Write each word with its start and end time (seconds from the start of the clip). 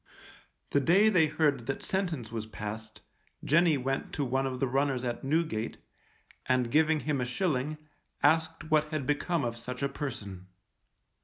The 0.71 0.79
day 0.79 1.09
they 1.09 1.27
heard 1.27 1.67
that 1.67 1.83
sentence 1.83 2.31
was 2.31 2.47
passed, 2.47 3.01
Jenny 3.43 3.77
went 3.77 4.11
to 4.13 4.25
one 4.25 4.47
of 4.47 4.59
the 4.59 4.65
runners 4.65 5.03
at 5.03 5.23
Newgate, 5.23 5.77
and 6.47 6.71
giving 6.71 7.01
him 7.01 7.21
a 7.21 7.25
shilling, 7.25 7.77
asked 8.23 8.71
what 8.71 8.85
had 8.85 9.05
become 9.05 9.45
of 9.45 9.57
such 9.57 9.83
a 9.83 9.89
person. 9.89 10.47